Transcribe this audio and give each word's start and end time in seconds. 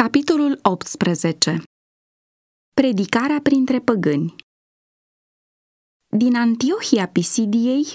Capitolul 0.00 0.58
18 0.62 1.62
Predicarea 2.74 3.40
printre 3.42 3.80
păgâni 3.80 4.34
Din 6.16 6.36
Antiohia 6.36 7.08
Pisidiei, 7.08 7.86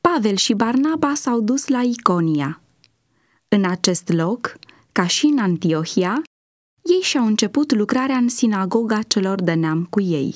Pavel 0.00 0.36
și 0.36 0.54
Barnaba 0.54 1.14
s-au 1.14 1.40
dus 1.40 1.66
la 1.66 1.82
Iconia. 1.82 2.60
În 3.48 3.64
acest 3.64 4.08
loc, 4.08 4.58
ca 4.92 5.06
și 5.06 5.26
în 5.26 5.38
Antiohia, 5.38 6.22
ei 6.82 7.00
și-au 7.00 7.26
început 7.26 7.72
lucrarea 7.72 8.16
în 8.16 8.28
sinagoga 8.28 9.02
celor 9.02 9.42
de 9.42 9.54
neam 9.54 9.84
cu 9.84 10.00
ei. 10.00 10.34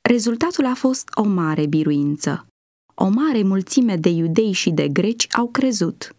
Rezultatul 0.00 0.66
a 0.66 0.74
fost 0.74 1.08
o 1.14 1.22
mare 1.22 1.66
biruință. 1.66 2.46
O 2.94 3.08
mare 3.08 3.42
mulțime 3.42 3.96
de 3.96 4.08
iudei 4.08 4.52
și 4.52 4.70
de 4.70 4.88
greci 4.88 5.26
au 5.36 5.48
crezut– 5.48 6.08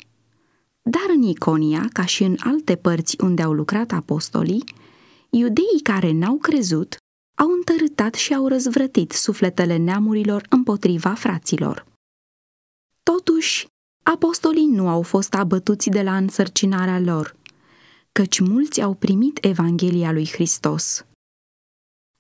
dar 0.83 1.05
în 1.15 1.21
Iconia, 1.21 1.89
ca 1.93 2.05
și 2.05 2.23
în 2.23 2.35
alte 2.39 2.75
părți 2.75 3.15
unde 3.21 3.41
au 3.41 3.53
lucrat 3.53 3.91
apostolii, 3.91 4.63
iudeii 5.29 5.81
care 5.83 6.11
n-au 6.11 6.35
crezut 6.35 6.97
au 7.35 7.49
întărâtat 7.49 8.13
și 8.13 8.33
au 8.33 8.47
răzvrătit 8.47 9.11
sufletele 9.11 9.77
neamurilor 9.77 10.45
împotriva 10.49 11.13
fraților. 11.13 11.85
Totuși, 13.03 13.67
apostolii 14.03 14.65
nu 14.65 14.87
au 14.87 15.01
fost 15.01 15.33
abătuți 15.33 15.89
de 15.89 16.01
la 16.01 16.17
însărcinarea 16.17 16.99
lor, 16.99 17.35
căci 18.11 18.39
mulți 18.39 18.81
au 18.81 18.93
primit 18.93 19.45
Evanghelia 19.45 20.11
lui 20.11 20.27
Hristos. 20.27 21.05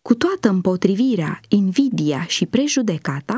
Cu 0.01 0.15
toată 0.15 0.49
împotrivirea, 0.49 1.39
invidia 1.47 2.25
și 2.25 2.45
prejudecata, 2.45 3.37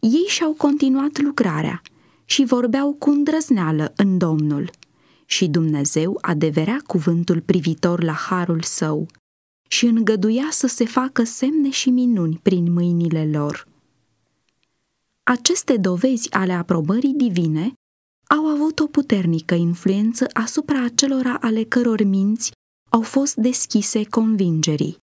ei 0.00 0.24
și-au 0.28 0.52
continuat 0.52 1.20
lucrarea– 1.20 1.82
și 2.30 2.44
vorbeau 2.44 2.94
cu 2.94 3.10
îndrăzneală 3.10 3.92
în 3.96 4.18
Domnul. 4.18 4.70
Și 5.24 5.48
Dumnezeu 5.48 6.18
adeverea 6.20 6.82
cuvântul 6.86 7.40
privitor 7.40 8.02
la 8.02 8.12
harul 8.12 8.62
său 8.62 9.06
și 9.68 9.86
îngăduia 9.86 10.48
să 10.50 10.66
se 10.66 10.84
facă 10.84 11.22
semne 11.22 11.70
și 11.70 11.90
minuni 11.90 12.40
prin 12.42 12.72
mâinile 12.72 13.30
lor. 13.32 13.66
Aceste 15.22 15.76
dovezi 15.76 16.32
ale 16.32 16.52
aprobării 16.52 17.14
divine 17.16 17.72
au 18.26 18.46
avut 18.46 18.78
o 18.80 18.86
puternică 18.86 19.54
influență 19.54 20.26
asupra 20.32 20.84
acelora 20.84 21.38
ale 21.40 21.64
căror 21.64 22.02
minți 22.02 22.52
au 22.90 23.02
fost 23.02 23.34
deschise 23.34 24.04
convingerii, 24.04 24.96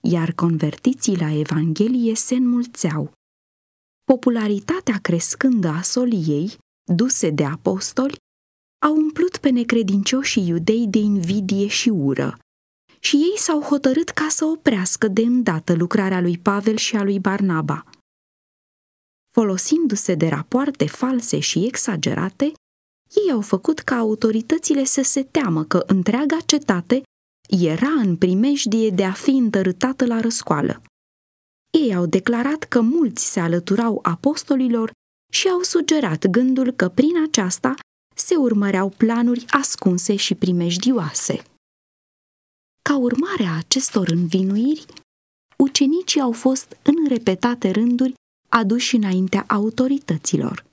iar 0.00 0.32
convertiții 0.32 1.16
la 1.16 1.32
Evanghelie 1.32 2.14
se 2.14 2.34
înmulțeau. 2.34 3.12
Popularitatea 4.04 4.98
crescândă 4.98 5.68
a 5.68 5.82
soliei 5.82 6.58
duse 6.94 7.30
de 7.30 7.44
apostoli, 7.44 8.16
au 8.86 8.94
umplut 8.94 9.36
pe 9.36 9.48
necredincioșii 9.48 10.46
iudei 10.46 10.86
de 10.86 10.98
invidie 10.98 11.66
și 11.66 11.88
ură 11.88 12.38
și 13.00 13.16
ei 13.16 13.38
s-au 13.38 13.60
hotărât 13.60 14.08
ca 14.08 14.26
să 14.28 14.44
oprească 14.44 15.08
de 15.08 15.22
îndată 15.22 15.74
lucrarea 15.74 16.20
lui 16.20 16.38
Pavel 16.38 16.76
și 16.76 16.96
a 16.96 17.02
lui 17.02 17.18
Barnaba. 17.18 17.84
Folosindu-se 19.32 20.14
de 20.14 20.28
rapoarte 20.28 20.86
false 20.86 21.38
și 21.38 21.66
exagerate, 21.66 22.44
ei 23.24 23.32
au 23.32 23.40
făcut 23.40 23.78
ca 23.78 23.96
autoritățile 23.96 24.84
să 24.84 25.02
se 25.02 25.22
teamă 25.22 25.64
că 25.64 25.82
întreaga 25.86 26.38
cetate 26.46 27.02
era 27.48 27.88
în 27.88 28.16
primejdie 28.16 28.90
de 28.90 29.04
a 29.04 29.12
fi 29.12 29.30
întărâtată 29.30 30.06
la 30.06 30.20
răscoală. 30.20 30.82
Ei 31.70 31.94
au 31.94 32.06
declarat 32.06 32.62
că 32.62 32.80
mulți 32.80 33.32
se 33.32 33.40
alăturau 33.40 33.98
apostolilor 34.02 34.90
și 35.30 35.48
au 35.48 35.62
sugerat 35.62 36.26
gândul 36.26 36.70
că 36.70 36.88
prin 36.88 37.22
aceasta 37.22 37.74
se 38.14 38.34
urmăreau 38.36 38.88
planuri 38.88 39.44
ascunse 39.48 40.16
și 40.16 40.34
primejdioase. 40.34 41.42
Ca 42.82 42.96
urmare 42.96 43.44
a 43.44 43.56
acestor 43.56 44.08
învinuiri, 44.08 44.86
ucenicii 45.58 46.20
au 46.20 46.32
fost 46.32 46.76
în 46.82 46.94
repetate 47.08 47.70
rânduri 47.70 48.14
aduși 48.48 48.96
înaintea 48.96 49.44
autorităților. 49.48 50.64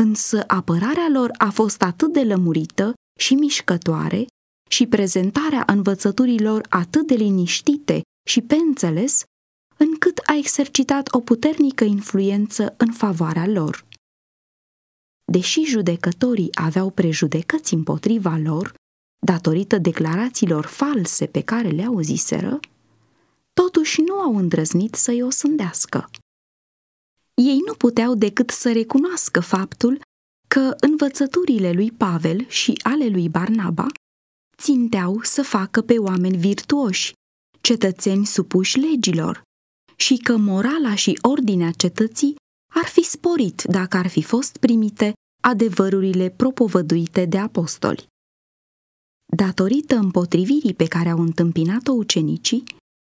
Însă 0.00 0.44
apărarea 0.46 1.08
lor 1.12 1.30
a 1.38 1.50
fost 1.50 1.82
atât 1.82 2.12
de 2.12 2.24
lămurită 2.24 2.92
și 3.18 3.34
mișcătoare 3.34 4.26
și 4.70 4.86
prezentarea 4.86 5.64
învățăturilor 5.66 6.66
atât 6.68 7.06
de 7.06 7.14
liniștite 7.14 8.00
și 8.28 8.40
pe 8.40 8.54
înțeles, 8.54 9.22
încât 9.80 10.20
a 10.26 10.34
exercitat 10.34 11.14
o 11.14 11.20
puternică 11.20 11.84
influență 11.84 12.74
în 12.76 12.92
favoarea 12.92 13.46
lor. 13.46 13.84
Deși 15.24 15.64
judecătorii 15.64 16.48
aveau 16.54 16.90
prejudecăți 16.90 17.74
împotriva 17.74 18.36
lor, 18.36 18.74
datorită 19.26 19.78
declarațiilor 19.78 20.66
false 20.66 21.26
pe 21.26 21.40
care 21.40 21.68
le 21.68 21.84
auziseră, 21.84 22.60
totuși 23.52 24.00
nu 24.00 24.14
au 24.14 24.36
îndrăznit 24.36 24.94
să-i 24.94 25.22
osândească. 25.22 26.10
Ei 27.34 27.58
nu 27.66 27.74
puteau 27.74 28.14
decât 28.14 28.50
să 28.50 28.72
recunoască 28.72 29.40
faptul 29.40 30.00
că 30.48 30.76
învățăturile 30.80 31.72
lui 31.72 31.90
Pavel 31.90 32.48
și 32.48 32.80
ale 32.82 33.08
lui 33.08 33.28
Barnaba 33.28 33.86
ținteau 34.56 35.20
să 35.22 35.42
facă 35.42 35.80
pe 35.80 35.98
oameni 35.98 36.36
virtuoși, 36.36 37.12
cetățeni 37.60 38.26
supuși 38.26 38.78
legilor, 38.78 39.42
și 40.00 40.16
că 40.16 40.36
morala 40.36 40.94
și 40.94 41.18
ordinea 41.22 41.70
cetății 41.70 42.34
ar 42.74 42.84
fi 42.84 43.02
sporit 43.02 43.62
dacă 43.62 43.96
ar 43.96 44.06
fi 44.06 44.22
fost 44.22 44.56
primite 44.56 45.12
adevărurile 45.42 46.28
propovăduite 46.28 47.24
de 47.24 47.38
apostoli. 47.38 48.06
Datorită 49.36 49.96
împotrivirii 49.96 50.74
pe 50.74 50.84
care 50.84 51.08
au 51.08 51.20
întâmpinat-o 51.20 51.92
ucenicii, 51.92 52.62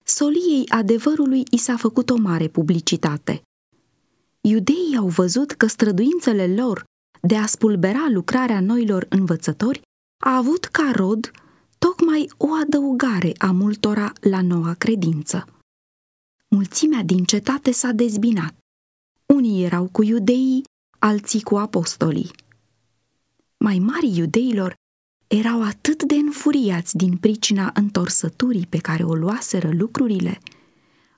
soliei 0.05 0.67
adevărului 0.69 1.43
i 1.51 1.57
s-a 1.57 1.77
făcut 1.77 2.09
o 2.09 2.15
mare 2.15 2.47
publicitate. 2.47 3.41
Iudeii 4.41 4.97
au 4.97 5.07
văzut 5.07 5.51
că 5.51 5.65
străduințele 5.67 6.53
lor 6.55 6.83
de 7.21 7.37
a 7.37 7.45
spulbera 7.45 8.07
lucrarea 8.09 8.59
noilor 8.59 9.05
învățători 9.09 9.81
a 10.23 10.35
avut 10.35 10.65
ca 10.65 10.91
rod 10.95 11.31
tocmai 11.77 12.29
o 12.37 12.47
adăugare 12.53 13.33
a 13.37 13.51
multora 13.51 14.13
la 14.19 14.41
noua 14.41 14.73
credință 14.73 15.60
mulțimea 16.55 17.03
din 17.03 17.23
cetate 17.23 17.71
s-a 17.71 17.91
dezbinat. 17.91 18.53
Unii 19.25 19.63
erau 19.63 19.89
cu 19.91 20.03
iudeii, 20.03 20.63
alții 20.99 21.41
cu 21.41 21.55
apostolii. 21.57 22.31
Mai 23.57 23.79
mari 23.79 24.17
iudeilor 24.17 24.73
erau 25.27 25.63
atât 25.63 26.03
de 26.03 26.15
înfuriați 26.15 26.97
din 26.97 27.17
pricina 27.17 27.71
întorsăturii 27.73 28.65
pe 28.69 28.77
care 28.77 29.03
o 29.03 29.13
luaseră 29.13 29.69
lucrurile, 29.73 30.39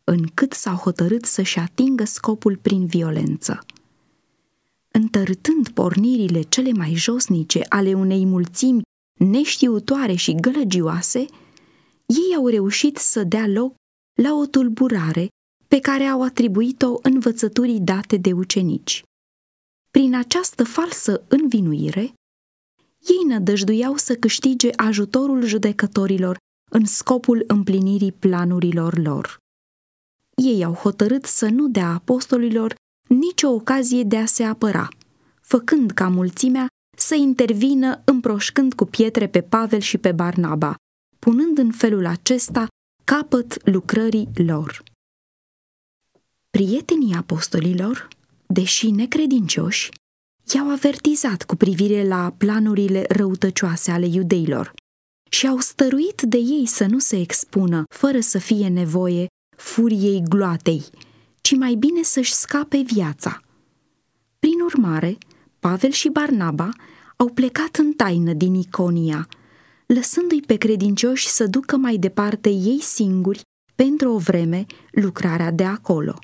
încât 0.04 0.54
s-au 0.54 0.76
hotărât 0.76 1.26
să-și 1.26 1.60
atingă 1.60 2.04
scopul 2.04 2.58
prin 2.58 2.86
violență. 2.86 3.66
Întărâtând 4.92 5.70
pornirile 5.70 6.42
cele 6.42 6.72
mai 6.72 6.94
josnice 6.94 7.66
ale 7.70 7.94
unei 7.94 8.26
mulțimi 8.26 8.82
neștiutoare 9.14 10.14
și 10.14 10.36
gălăgioase, 10.36 11.20
ei 12.06 12.36
au 12.38 12.48
reușit 12.48 12.98
să 12.98 13.24
dea 13.24 13.48
loc 13.48 13.76
la 14.13 14.34
o 14.34 14.46
tulburare 14.46 15.28
pe 15.68 15.79
care 15.79 16.03
au 16.03 16.22
atribuit-o 16.22 17.00
învățăturii 17.01 17.79
date 17.79 18.18
de 18.18 18.31
ucenici. 18.31 19.03
Prin 19.91 20.16
această 20.16 20.63
falsă 20.63 21.24
învinuire, 21.28 22.13
ei 23.00 23.24
nădăjduiau 23.28 23.96
să 23.96 24.16
câștige 24.16 24.69
ajutorul 24.75 25.46
judecătorilor 25.46 26.38
în 26.72 26.85
scopul 26.85 27.44
împlinirii 27.47 28.12
planurilor 28.12 28.97
lor. 28.97 29.38
Ei 30.35 30.63
au 30.63 30.74
hotărât 30.74 31.25
să 31.25 31.50
nu 31.50 31.68
dea 31.68 31.90
apostolilor 31.90 32.75
nicio 33.07 33.50
ocazie 33.50 34.03
de 34.03 34.18
a 34.18 34.25
se 34.25 34.44
apăra, 34.44 34.88
făcând 35.41 35.91
ca 35.91 36.07
mulțimea 36.07 36.68
să 36.97 37.16
intervină 37.16 38.01
împroșcând 38.06 38.74
cu 38.74 38.85
pietre 38.85 39.28
pe 39.28 39.41
Pavel 39.41 39.80
și 39.80 39.97
pe 39.97 40.12
Barnaba, 40.12 40.75
punând 41.19 41.57
în 41.57 41.72
felul 41.72 42.06
acesta 42.06 42.68
capăt 43.04 43.68
lucrării 43.68 44.30
lor. 44.34 44.84
Prietenii 46.50 47.16
apostolilor, 47.16 48.08
deși 48.48 48.92
necredincioși, 48.92 49.90
i-au 50.54 50.72
avertizat 50.72 51.44
cu 51.44 51.56
privire 51.56 52.08
la 52.08 52.34
planurile 52.38 53.06
răutăcioase 53.10 53.92
ale 53.92 54.06
iudeilor 54.06 54.74
și 55.30 55.48
au 55.48 55.58
stăruit 55.58 56.22
de 56.22 56.38
ei 56.38 56.66
să 56.66 56.86
nu 56.86 57.00
se 57.00 57.20
expună, 57.20 57.84
fără 57.90 58.20
să 58.20 58.38
fie 58.38 58.68
nevoie, 58.68 59.28
furiei 59.58 60.24
gloatei, 60.30 60.84
ci 61.42 61.56
mai 61.56 61.76
bine 61.76 62.02
să-și 62.02 62.34
scape 62.34 62.78
viața. 62.78 63.42
Prin 64.40 64.60
urmare, 64.66 65.18
Pavel 65.60 65.92
și 65.92 66.10
Barnaba 66.10 66.70
au 67.16 67.30
plecat 67.30 67.76
în 67.76 67.94
taină 67.94 68.34
din 68.34 68.54
Iconia, 68.54 69.28
lăsându-i 69.85 70.41
pe 70.41 70.56
credincioși 70.56 71.27
să 71.27 71.47
ducă 71.47 71.77
mai 71.77 71.97
departe 71.97 72.50
ei 72.50 72.80
singuri, 72.81 73.41
pentru 73.75 74.13
o 74.13 74.18
vreme, 74.18 74.65
lucrarea 74.91 75.51
de 75.51 75.63
acolo. 75.63 76.19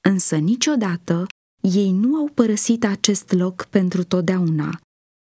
Însă 0.00 0.36
niciodată 0.36 1.26
ei 1.60 1.90
nu 1.90 2.16
au 2.16 2.28
părăsit 2.34 2.84
acest 2.84 3.32
loc 3.32 3.64
pentru 3.64 4.04
totdeauna, 4.04 4.80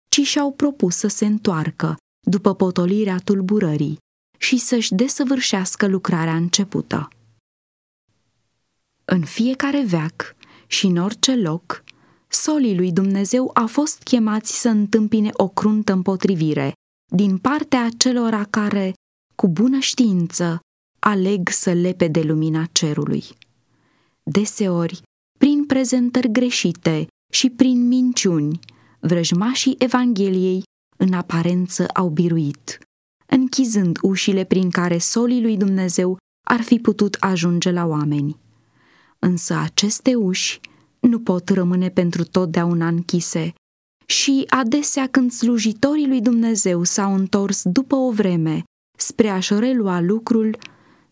ci 0.10 0.22
și-au 0.22 0.52
propus 0.52 0.96
să 0.96 1.08
se 1.08 1.26
întoarcă, 1.26 1.96
după 2.28 2.56
potolirea 2.56 3.18
tulburării 3.24 3.98
și 4.38 4.58
să-și 4.58 4.94
desăvârșească 4.94 5.88
lucrarea 5.88 6.36
începută. 6.36 7.08
În 9.06 9.24
fiecare 9.24 9.84
veac 9.84 10.36
și 10.68 10.86
în 10.86 10.98
orice 10.98 11.36
loc, 11.36 11.84
solii 12.28 12.76
lui 12.76 12.92
Dumnezeu 12.92 13.50
a 13.54 13.66
fost 13.66 14.04
chemați 14.04 14.60
să 14.60 14.70
întâmpine 14.70 15.30
o 15.34 15.48
cruntă 15.48 15.94
împotrivire 15.94 16.74
din 17.16 17.38
partea 17.38 17.86
acelora 17.86 18.44
care, 18.44 18.94
cu 19.36 19.48
bună 19.48 19.80
știință, 19.80 20.60
aleg 21.00 21.50
să 21.50 21.74
lepe 21.74 22.08
de 22.08 22.22
lumina 22.22 22.66
cerului. 22.72 23.24
Deseori, 24.24 25.02
prin 25.40 25.66
prezentări 25.66 26.32
greșite 26.32 27.08
și 27.34 27.50
prin 27.50 27.88
minciuni, 27.88 28.60
vrăjmașii 29.00 29.76
Evangheliei 29.78 30.64
în 30.98 31.14
aparență 31.14 31.86
au 31.94 32.10
biruit, 32.10 32.80
închizând 33.26 33.98
ușile 34.02 34.44
prin 34.44 34.70
care 34.70 34.98
solii 34.98 35.42
lui 35.42 35.58
Dumnezeu 35.58 36.18
ar 36.48 36.62
fi 36.62 36.80
putut 36.80 37.18
ajunge 37.20 37.72
la 37.72 37.86
oameni. 37.86 38.38
Însă 39.20 39.54
aceste 39.54 40.16
uși 40.16 40.60
nu 41.00 41.20
pot 41.20 41.50
rămâne 41.50 41.90
pentru 41.90 42.24
totdeauna 42.24 42.88
închise 42.88 43.54
și 44.10 44.44
adesea 44.50 45.08
când 45.08 45.32
slujitorii 45.32 46.08
lui 46.08 46.22
Dumnezeu 46.22 46.84
s-au 46.84 47.14
întors 47.14 47.62
după 47.64 47.96
o 47.96 48.12
vreme 48.12 48.64
spre 48.98 49.30
a-și 49.30 49.54
relua 49.54 50.00
lucrul, 50.00 50.58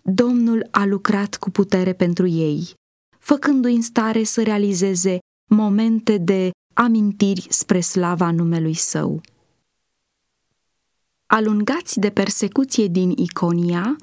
Domnul 0.03 0.67
a 0.71 0.85
lucrat 0.85 1.35
cu 1.35 1.49
putere 1.49 1.93
pentru 1.93 2.27
ei, 2.27 2.73
făcându-i 3.19 3.75
în 3.75 3.81
stare 3.81 4.23
să 4.23 4.43
realizeze 4.43 5.17
momente 5.49 6.17
de 6.17 6.51
amintiri 6.73 7.47
spre 7.49 7.79
slava 7.79 8.31
numelui 8.31 8.73
său. 8.73 9.21
Alungați 11.25 11.99
de 11.99 12.09
persecuție 12.09 12.87
din 12.87 13.09
Iconia, 13.09 13.95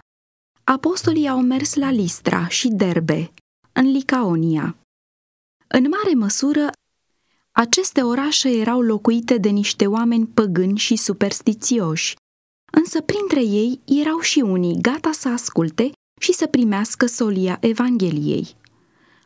apostolii 0.64 1.28
au 1.28 1.40
mers 1.40 1.74
la 1.74 1.90
Listra 1.90 2.48
și 2.48 2.68
Derbe, 2.68 3.32
în 3.72 3.90
Licaonia. 3.90 4.76
În 5.66 5.86
mare 5.88 6.14
măsură, 6.14 6.70
aceste 7.52 8.02
orașe 8.02 8.48
erau 8.48 8.80
locuite 8.80 9.36
de 9.36 9.48
niște 9.48 9.86
oameni 9.86 10.26
păgâni 10.26 10.78
și 10.78 10.96
superstițioși, 10.96 12.16
însă 12.72 13.00
printre 13.00 13.42
ei 13.42 13.80
erau 13.84 14.18
și 14.18 14.38
unii 14.38 14.78
gata 14.80 15.12
să 15.12 15.28
asculte 15.28 15.90
și 16.20 16.32
să 16.32 16.46
primească 16.46 17.06
solia 17.06 17.58
Evangheliei. 17.60 18.56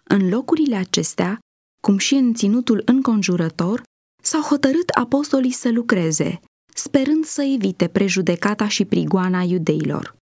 În 0.04 0.28
locurile 0.28 0.76
acestea, 0.76 1.38
cum 1.82 1.98
și 1.98 2.14
în 2.14 2.34
ținutul 2.34 2.82
înconjurător, 2.84 3.82
s-au 4.22 4.40
hotărât 4.40 4.88
apostolii 4.88 5.52
să 5.52 5.70
lucreze, 5.70 6.40
sperând 6.74 7.24
să 7.24 7.42
evite 7.42 7.88
prejudecata 7.88 8.68
și 8.68 8.84
prigoana 8.84 9.42
iudeilor. 9.42 10.16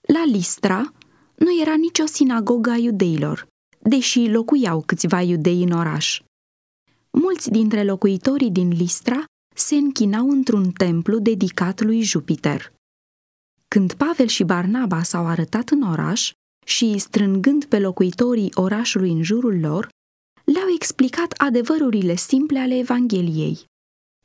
La 0.00 0.24
Listra 0.24 0.92
nu 1.34 1.60
era 1.60 1.74
nicio 1.74 2.06
sinagogă 2.06 2.70
a 2.70 2.76
iudeilor, 2.76 3.46
deși 3.78 4.28
locuiau 4.28 4.82
câțiva 4.86 5.20
iudei 5.20 5.62
în 5.62 5.70
oraș. 5.70 6.22
Mulți 7.16 7.50
dintre 7.50 7.84
locuitorii 7.84 8.50
din 8.50 8.68
Listra 8.68 9.24
se 9.54 9.74
închinau 9.74 10.30
într-un 10.30 10.70
templu 10.70 11.18
dedicat 11.18 11.80
lui 11.80 12.02
Jupiter. 12.02 12.72
Când 13.68 13.92
Pavel 13.92 14.26
și 14.26 14.44
Barnaba 14.44 15.02
s-au 15.02 15.26
arătat 15.26 15.68
în 15.68 15.82
oraș 15.82 16.32
și, 16.66 16.98
strângând 16.98 17.64
pe 17.64 17.78
locuitorii 17.78 18.50
orașului 18.54 19.10
în 19.10 19.22
jurul 19.22 19.60
lor, 19.60 19.88
le-au 20.44 20.68
explicat 20.74 21.32
adevărurile 21.32 22.14
simple 22.14 22.58
ale 22.58 22.78
Evangheliei. 22.78 23.64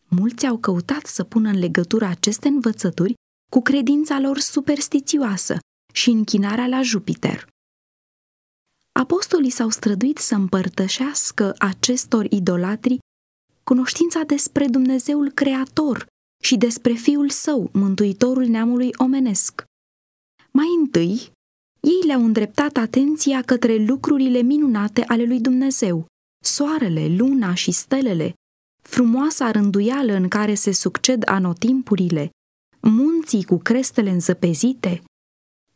Mulți 0.08 0.46
au 0.46 0.58
căutat 0.58 1.06
să 1.06 1.24
pună 1.24 1.50
în 1.50 1.60
legătură 1.60 2.06
aceste 2.06 2.48
învățături 2.48 3.14
cu 3.52 3.62
credința 3.62 4.20
lor 4.20 4.38
superstițioasă 4.38 5.58
și 5.94 6.10
închinarea 6.10 6.68
la 6.68 6.82
Jupiter. 6.82 7.48
Apostolii 9.00 9.50
s-au 9.50 9.70
străduit 9.70 10.18
să 10.18 10.36
împărtășească 10.36 11.56
acestor 11.58 12.26
idolatri 12.30 12.98
cunoștința 13.64 14.24
despre 14.24 14.68
Dumnezeul 14.68 15.32
Creator 15.32 16.06
și 16.44 16.58
despre 16.58 16.94
Fiul 16.94 17.30
Său, 17.30 17.70
Mântuitorul 17.74 18.46
neamului 18.46 18.90
omenesc. 18.98 19.64
Mai 20.52 20.66
întâi, 20.80 21.32
ei 21.80 22.02
le-au 22.06 22.24
îndreptat 22.24 22.78
atenția 22.78 23.42
către 23.42 23.76
lucrurile 23.76 24.42
minunate 24.42 25.04
ale 25.04 25.24
lui 25.24 25.40
Dumnezeu, 25.40 26.06
soarele, 26.44 27.16
luna 27.16 27.54
și 27.54 27.72
stelele, 27.72 28.34
frumoasa 28.82 29.52
rânduială 29.52 30.14
în 30.14 30.28
care 30.28 30.54
se 30.54 30.72
succed 30.72 31.24
anotimpurile, 31.26 32.30
munții 32.80 33.44
cu 33.44 33.58
crestele 33.58 34.10
înzăpezite, 34.10 35.04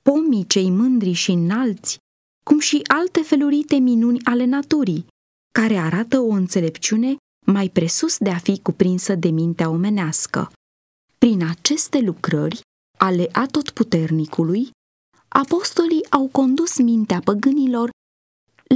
pomii 0.02 0.48
cei 0.48 0.70
mândri 0.70 1.12
și 1.12 1.32
înalți, 1.32 2.02
cum 2.44 2.60
și 2.60 2.82
alte 2.88 3.22
felurite 3.22 3.76
minuni 3.76 4.24
ale 4.24 4.46
naturii, 4.46 5.06
care 5.52 5.78
arată 5.78 6.20
o 6.20 6.30
înțelepciune 6.30 7.16
mai 7.46 7.70
presus 7.70 8.18
de 8.18 8.30
a 8.30 8.38
fi 8.38 8.60
cuprinsă 8.60 9.16
de 9.16 9.30
mintea 9.30 9.70
omenească. 9.70 10.52
Prin 11.18 11.44
aceste 11.46 12.00
lucrări 12.00 12.62
ale 12.98 13.30
atotputernicului, 13.32 14.70
apostolii 15.28 16.06
au 16.10 16.28
condus 16.28 16.78
mintea 16.78 17.20
păgânilor 17.20 17.90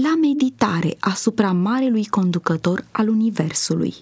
la 0.01 0.15
meditare 0.15 0.97
asupra 0.99 1.51
marelui 1.51 2.05
conducător 2.05 2.87
al 2.91 3.07
Universului. 3.07 3.93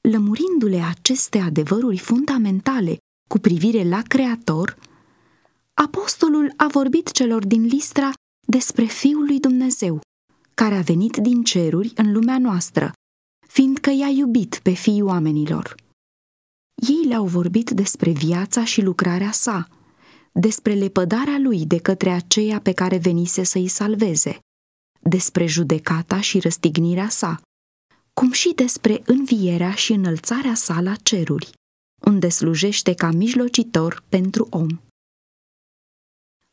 Lămurindu-le 0.00 0.80
aceste 0.80 1.38
adevăruri 1.38 1.98
fundamentale 1.98 2.96
cu 3.28 3.38
privire 3.38 3.88
la 3.88 4.02
Creator, 4.02 4.78
apostolul 5.74 6.52
a 6.56 6.66
vorbit 6.66 7.10
celor 7.10 7.46
din 7.46 7.66
Listra 7.66 8.12
despre 8.46 8.84
Fiul 8.84 9.24
lui 9.24 9.40
Dumnezeu, 9.40 10.00
care 10.54 10.74
a 10.74 10.80
venit 10.80 11.16
din 11.16 11.42
ceruri 11.42 11.92
în 11.94 12.12
lumea 12.12 12.38
noastră, 12.38 12.92
fiindcă 13.46 13.90
i-a 13.90 14.08
iubit 14.08 14.60
pe 14.62 14.72
fiii 14.72 15.02
oamenilor. 15.02 15.74
Ei 16.74 17.04
le-au 17.08 17.26
vorbit 17.26 17.70
despre 17.70 18.10
viața 18.10 18.64
și 18.64 18.82
lucrarea 18.82 19.30
sa, 19.30 19.68
despre 20.32 20.74
lepădarea 20.74 21.38
lui 21.38 21.66
de 21.66 21.78
către 21.78 22.10
aceea 22.10 22.60
pe 22.60 22.72
care 22.72 22.98
venise 22.98 23.42
să-i 23.42 23.68
salveze, 23.68 24.38
despre 25.00 25.46
judecata 25.46 26.20
și 26.20 26.38
răstignirea 26.38 27.08
sa, 27.08 27.40
cum 28.12 28.32
și 28.32 28.52
despre 28.54 29.02
învierea 29.06 29.74
și 29.74 29.92
înălțarea 29.92 30.54
sa 30.54 30.80
la 30.80 30.94
ceruri, 30.94 31.52
unde 32.00 32.28
slujește 32.28 32.94
ca 32.94 33.10
mijlocitor 33.10 34.04
pentru 34.08 34.46
om. 34.50 34.66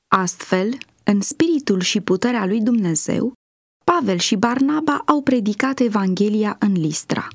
Astfel, 0.08 0.78
în 1.12 1.22
spiritul 1.22 1.80
și 1.80 2.02
puterea 2.02 2.46
lui 2.46 2.62
Dumnezeu, 2.62 3.34
Pavel 3.84 4.18
și 4.18 4.36
Barnaba 4.36 5.02
au 5.06 5.22
predicat 5.22 5.80
Evanghelia 5.80 6.56
în 6.60 6.72
Listra. 6.72 7.28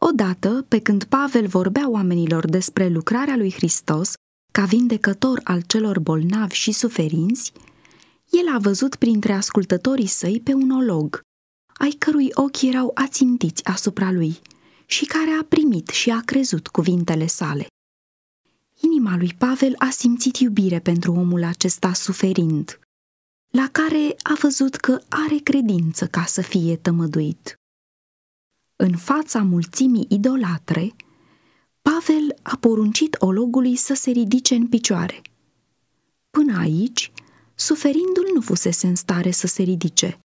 Odată, 0.00 0.64
pe 0.68 0.80
când 0.80 1.04
Pavel 1.04 1.46
vorbea 1.46 1.88
oamenilor 1.90 2.48
despre 2.48 2.88
lucrarea 2.88 3.36
lui 3.36 3.52
Hristos 3.52 4.12
ca 4.52 4.64
vindecător 4.64 5.40
al 5.44 5.60
celor 5.66 5.98
bolnavi 5.98 6.54
și 6.54 6.72
suferinți, 6.72 7.52
el 8.30 8.54
a 8.54 8.58
văzut 8.58 8.96
printre 8.96 9.32
ascultătorii 9.32 10.06
săi 10.06 10.40
pe 10.40 10.54
un 10.54 10.70
olog, 10.70 11.20
ai 11.78 11.90
cărui 11.90 12.30
ochi 12.32 12.62
erau 12.62 12.90
ațintiți 12.94 13.64
asupra 13.64 14.12
lui 14.12 14.38
și 14.86 15.04
care 15.04 15.30
a 15.40 15.44
primit 15.48 15.88
și 15.88 16.10
a 16.10 16.20
crezut 16.24 16.68
cuvintele 16.68 17.26
sale. 17.26 17.66
Inima 19.06 19.24
lui 19.24 19.34
Pavel 19.38 19.74
a 19.78 19.90
simțit 19.90 20.36
iubire 20.36 20.80
pentru 20.80 21.12
omul 21.12 21.44
acesta 21.44 21.92
suferind, 21.92 22.78
la 23.48 23.68
care 23.72 24.16
a 24.22 24.36
văzut 24.40 24.76
că 24.76 25.00
are 25.08 25.36
credință 25.42 26.06
ca 26.06 26.24
să 26.24 26.40
fie 26.40 26.76
tămăduit. 26.76 27.54
În 28.76 28.96
fața 28.96 29.42
mulțimii 29.42 30.06
idolatre, 30.08 30.94
Pavel 31.82 32.38
a 32.42 32.56
poruncit 32.56 33.16
ologului 33.18 33.76
să 33.76 33.94
se 33.94 34.10
ridice 34.10 34.54
în 34.54 34.68
picioare. 34.68 35.22
Până 36.30 36.58
aici, 36.58 37.12
suferindul 37.54 38.30
nu 38.34 38.40
fusese 38.40 38.86
în 38.86 38.94
stare 38.94 39.30
să 39.30 39.46
se 39.46 39.62
ridice, 39.62 40.18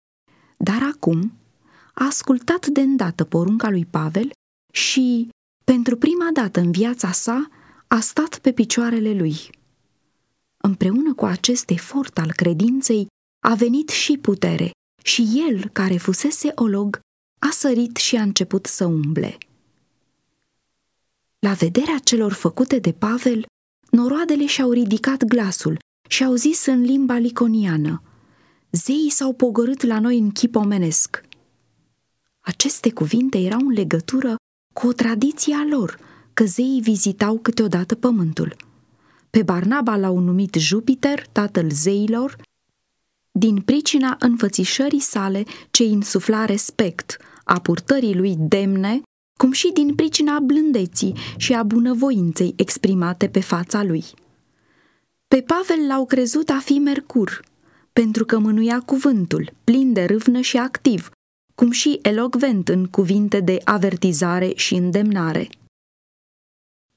dar 0.56 0.82
acum 0.82 1.32
a 1.94 2.06
ascultat 2.06 2.66
de 2.66 2.80
îndată 2.80 3.24
porunca 3.24 3.70
lui 3.70 3.86
Pavel 3.86 4.30
și, 4.72 5.28
pentru 5.64 5.96
prima 5.96 6.28
dată 6.32 6.60
în 6.60 6.70
viața 6.70 7.12
sa, 7.12 7.50
a 7.92 8.00
stat 8.00 8.38
pe 8.38 8.52
picioarele 8.52 9.12
lui. 9.12 9.50
Împreună 10.56 11.14
cu 11.14 11.24
acest 11.24 11.70
efort 11.70 12.18
al 12.18 12.32
credinței 12.32 13.06
a 13.46 13.54
venit 13.54 13.88
și 13.88 14.18
putere 14.18 14.70
și 15.02 15.44
el, 15.48 15.68
care 15.68 15.96
fusese 15.96 16.52
olog, 16.54 17.00
a 17.38 17.48
sărit 17.50 17.96
și 17.96 18.16
a 18.16 18.22
început 18.22 18.66
să 18.66 18.84
umble. 18.84 19.38
La 21.38 21.52
vederea 21.52 21.98
celor 21.98 22.32
făcute 22.32 22.78
de 22.78 22.92
Pavel, 22.92 23.46
noroadele 23.90 24.46
și-au 24.46 24.70
ridicat 24.70 25.24
glasul 25.24 25.78
și 26.08 26.24
au 26.24 26.34
zis 26.34 26.66
în 26.66 26.82
limba 26.82 27.16
liconiană, 27.16 28.02
Zeii 28.70 29.10
s-au 29.10 29.32
pogorât 29.32 29.82
la 29.82 30.00
noi 30.00 30.18
în 30.18 30.30
chip 30.30 30.56
omenesc. 30.56 31.22
Aceste 32.40 32.92
cuvinte 32.92 33.38
erau 33.38 33.60
în 33.60 33.72
legătură 33.72 34.36
cu 34.74 34.86
o 34.86 34.92
tradiție 34.92 35.54
a 35.54 35.64
lor, 35.64 36.09
că 36.34 36.44
zeii 36.44 36.80
vizitau 36.80 37.38
câteodată 37.38 37.94
pământul. 37.94 38.56
Pe 39.30 39.42
Barnaba 39.42 39.96
l-au 39.96 40.18
numit 40.18 40.54
Jupiter, 40.54 41.26
tatăl 41.32 41.70
zeilor, 41.70 42.36
din 43.32 43.60
pricina 43.60 44.16
înfățișării 44.18 45.00
sale 45.00 45.44
ce 45.70 45.84
insufla 45.84 46.44
respect, 46.44 47.16
a 47.44 47.60
purtării 47.60 48.14
lui 48.14 48.36
demne, 48.38 49.02
cum 49.38 49.52
și 49.52 49.70
din 49.72 49.94
pricina 49.94 50.38
blândeții 50.40 51.14
și 51.36 51.54
a 51.54 51.62
bunăvoinței 51.62 52.52
exprimate 52.56 53.28
pe 53.28 53.40
fața 53.40 53.82
lui. 53.82 54.04
Pe 55.28 55.40
Pavel 55.40 55.86
l-au 55.86 56.06
crezut 56.06 56.48
a 56.48 56.58
fi 56.58 56.78
Mercur, 56.78 57.40
pentru 57.92 58.24
că 58.24 58.38
mânuia 58.38 58.80
cuvântul, 58.80 59.52
plin 59.64 59.92
de 59.92 60.04
râvnă 60.04 60.40
și 60.40 60.56
activ, 60.56 61.10
cum 61.54 61.70
și 61.70 61.98
elocvent 62.02 62.68
în 62.68 62.86
cuvinte 62.86 63.40
de 63.40 63.60
avertizare 63.64 64.52
și 64.54 64.74
îndemnare. 64.74 65.48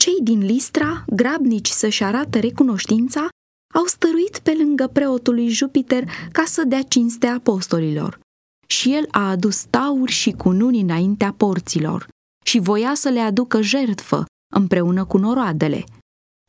Cei 0.04 0.20
din 0.22 0.46
Listra, 0.46 1.06
grabnici 1.08 1.68
să-și 1.68 2.04
arate 2.04 2.40
recunoștința, 2.40 3.28
au 3.74 3.86
stăruit 3.86 4.40
pe 4.40 4.54
lângă 4.58 4.88
preotul 4.88 5.34
lui 5.34 5.50
Jupiter 5.50 6.10
ca 6.32 6.44
să 6.46 6.64
dea 6.64 6.82
cinste 6.82 7.28
apostolilor. 7.28 8.20
Și 8.68 8.94
el 8.94 9.08
a 9.12 9.30
adus 9.30 9.64
tauri 9.64 10.12
și 10.12 10.32
cununi 10.32 10.82
înaintea 10.82 11.34
porților 11.34 12.08
și 12.46 12.60
voia 12.60 12.94
să 12.94 13.10
le 13.10 13.20
aducă 13.20 13.62
jertfă 13.62 14.26
împreună 14.54 15.06
cu 15.06 15.18
noroadele. 15.18 15.84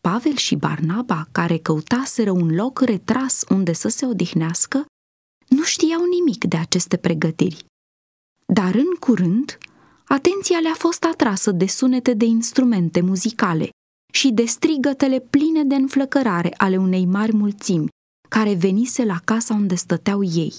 Pavel 0.01 0.37
și 0.37 0.57
Barnaba, 0.57 1.27
care 1.33 1.59
căutaseră 1.59 2.31
un 2.31 2.55
loc 2.55 2.81
retras 2.81 3.45
unde 3.49 3.73
să 3.73 3.89
se 3.89 4.07
odihnească, 4.07 4.87
nu 5.49 5.63
știau 5.63 6.05
nimic 6.05 6.45
de 6.45 6.57
aceste 6.57 6.97
pregătiri. 6.97 7.65
Dar 8.47 8.75
în 8.75 8.95
curând, 9.01 9.59
atenția 10.05 10.59
le-a 10.59 10.75
fost 10.75 11.05
atrasă 11.05 11.51
de 11.51 11.67
sunete 11.67 12.15
de 12.15 12.25
instrumente 12.25 13.01
muzicale 13.01 13.69
și 14.13 14.31
de 14.33 14.45
strigătele 14.45 15.21
pline 15.21 15.65
de 15.65 15.75
înflăcărare 15.75 16.55
ale 16.57 16.77
unei 16.77 17.05
mari 17.05 17.37
mulțimi, 17.37 17.89
care 18.29 18.55
venise 18.55 19.05
la 19.05 19.19
casa 19.25 19.55
unde 19.55 19.75
stăteau 19.75 20.23
ei. 20.23 20.53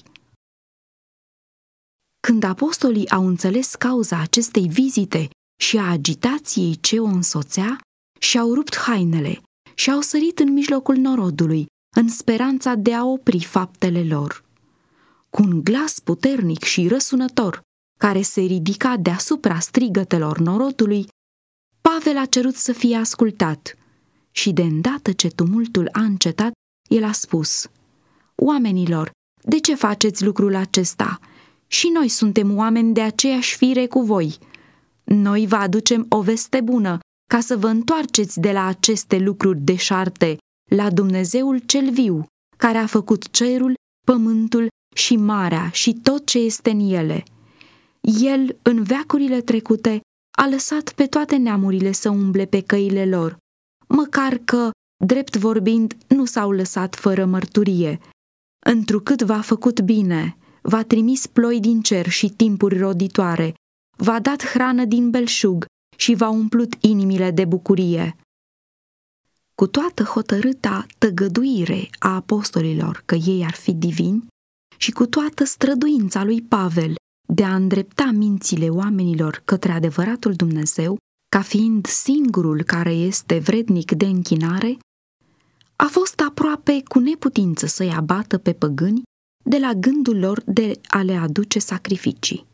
Când 2.19 2.43
apostolii 2.43 3.09
au 3.09 3.27
înțeles 3.27 3.75
cauza 3.75 4.19
acestei 4.19 4.67
vizite 4.67 5.29
și 5.61 5.77
a 5.77 5.91
agitației 5.91 6.79
ce 6.79 6.99
o 6.99 7.05
însoțea, 7.05 7.77
și-au 8.19 8.53
rupt 8.53 8.75
hainele 8.75 9.41
și 9.73 9.91
au 9.91 10.01
sărit 10.01 10.39
în 10.39 10.53
mijlocul 10.53 10.95
norodului, 10.95 11.65
în 11.95 12.07
speranța 12.07 12.75
de 12.75 12.93
a 12.93 13.05
opri 13.05 13.43
faptele 13.43 14.03
lor. 14.03 14.43
Cu 15.29 15.41
un 15.41 15.63
glas 15.63 15.99
puternic 15.99 16.63
și 16.63 16.87
răsunător, 16.87 17.61
care 17.97 18.21
se 18.21 18.41
ridica 18.41 18.97
deasupra 18.97 19.59
strigătelor 19.59 20.39
norodului, 20.39 21.07
Pavel 21.81 22.17
a 22.17 22.25
cerut 22.25 22.55
să 22.55 22.71
fie 22.71 22.95
ascultat 22.95 23.77
și 24.31 24.51
de 24.51 24.61
îndată 24.61 25.11
ce 25.11 25.27
tumultul 25.27 25.89
a 25.91 26.01
încetat, 26.01 26.51
el 26.89 27.03
a 27.03 27.11
spus 27.11 27.67
Oamenilor, 28.35 29.11
de 29.43 29.59
ce 29.59 29.75
faceți 29.75 30.25
lucrul 30.25 30.55
acesta? 30.55 31.19
Și 31.67 31.89
noi 31.93 32.07
suntem 32.07 32.57
oameni 32.57 32.93
de 32.93 33.01
aceeași 33.01 33.55
fire 33.55 33.87
cu 33.87 34.01
voi. 34.01 34.37
Noi 35.03 35.47
vă 35.47 35.55
aducem 35.55 36.05
o 36.09 36.21
veste 36.21 36.61
bună 36.61 36.99
ca 37.29 37.39
să 37.39 37.57
vă 37.57 37.67
întoarceți 37.67 38.39
de 38.39 38.51
la 38.51 38.65
aceste 38.65 39.17
lucruri 39.17 39.59
deșarte 39.59 40.37
la 40.69 40.91
Dumnezeul 40.91 41.57
cel 41.57 41.91
viu, 41.91 42.25
care 42.57 42.77
a 42.77 42.85
făcut 42.85 43.29
cerul, 43.31 43.73
pământul 44.05 44.67
și 44.95 45.15
marea 45.15 45.69
și 45.69 45.93
tot 45.93 46.25
ce 46.25 46.39
este 46.39 46.69
în 46.69 46.79
ele. 46.79 47.23
El, 48.05 48.57
în 48.61 48.83
veacurile 48.83 49.41
trecute, 49.41 50.01
a 50.37 50.47
lăsat 50.47 50.93
pe 50.93 51.05
toate 51.05 51.35
neamurile 51.35 51.91
să 51.91 52.09
umble 52.09 52.45
pe 52.45 52.61
căile 52.61 53.05
lor, 53.05 53.37
măcar 53.87 54.37
că, 54.37 54.69
drept 55.05 55.35
vorbind, 55.35 55.97
nu 56.07 56.25
s-au 56.25 56.51
lăsat 56.51 56.95
fără 56.95 57.25
mărturie. 57.25 57.99
Întrucât 58.65 59.21
v-a 59.21 59.41
făcut 59.41 59.81
bine, 59.81 60.37
v-a 60.61 60.83
trimis 60.83 61.27
ploi 61.27 61.59
din 61.59 61.81
cer 61.81 62.09
și 62.09 62.29
timpuri 62.29 62.77
roditoare, 62.77 63.53
v-a 63.97 64.19
dat 64.19 64.45
hrană 64.45 64.85
din 64.85 65.09
belșug 65.09 65.65
și 65.97 66.15
v-a 66.15 66.29
umplut 66.29 66.73
inimile 66.79 67.31
de 67.31 67.45
bucurie. 67.45 68.15
Cu 69.55 69.67
toată 69.67 70.03
hotărâta 70.03 70.85
tăgăduire 70.97 71.89
a 71.99 72.15
apostolilor 72.15 73.03
că 73.05 73.15
ei 73.15 73.43
ar 73.45 73.53
fi 73.53 73.73
divini 73.73 74.27
și 74.77 74.91
cu 74.91 75.05
toată 75.05 75.43
străduința 75.43 76.23
lui 76.23 76.41
Pavel 76.41 76.95
de 77.35 77.43
a 77.43 77.55
îndrepta 77.55 78.11
mințile 78.13 78.69
oamenilor 78.69 79.41
către 79.45 79.71
adevăratul 79.71 80.33
Dumnezeu, 80.33 80.97
ca 81.29 81.41
fiind 81.41 81.85
singurul 81.85 82.63
care 82.63 82.91
este 82.91 83.39
vrednic 83.39 83.91
de 83.91 84.05
închinare, 84.05 84.77
a 85.75 85.85
fost 85.85 86.19
aproape 86.19 86.83
cu 86.87 86.99
neputință 86.99 87.65
să-i 87.65 87.93
abată 87.95 88.37
pe 88.37 88.53
păgâni 88.53 89.03
de 89.43 89.57
la 89.57 89.73
gândul 89.73 90.19
lor 90.19 90.41
de 90.45 90.79
a 90.87 91.01
le 91.01 91.15
aduce 91.15 91.59
sacrificii. 91.59 92.45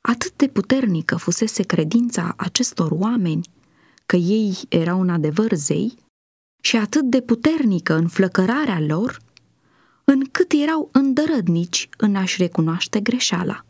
Atât 0.00 0.36
de 0.36 0.48
puternică 0.48 1.16
fusese 1.16 1.62
credința 1.62 2.34
acestor 2.36 2.90
oameni 2.90 3.48
că 4.06 4.16
ei 4.16 4.58
erau 4.68 5.00
în 5.00 5.08
adevăr 5.08 5.54
zei 5.54 5.94
și 6.62 6.76
atât 6.76 7.04
de 7.04 7.20
puternică 7.20 7.94
înflăcărarea 7.94 8.80
lor, 8.80 9.18
încât 10.04 10.52
erau 10.52 10.88
îndărădnici 10.92 11.88
în 11.96 12.16
a-și 12.16 12.42
recunoaște 12.42 13.00
greșeala. 13.00 13.64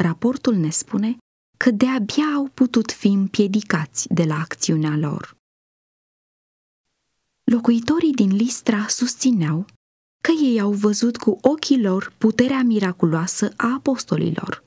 Raportul 0.00 0.54
ne 0.54 0.70
spune 0.70 1.16
că 1.58 1.70
de-abia 1.70 2.24
au 2.34 2.44
putut 2.54 2.90
fi 2.92 3.06
împiedicați 3.06 4.14
de 4.14 4.24
la 4.24 4.34
acțiunea 4.34 4.96
lor. 4.96 5.36
Locuitorii 7.44 8.12
din 8.12 8.36
Listra 8.36 8.86
susțineau 8.86 9.66
că 10.22 10.32
ei 10.42 10.60
au 10.60 10.72
văzut 10.72 11.16
cu 11.16 11.38
ochii 11.40 11.82
lor 11.82 12.12
puterea 12.18 12.62
miraculoasă 12.62 13.52
a 13.56 13.72
apostolilor. 13.72 14.64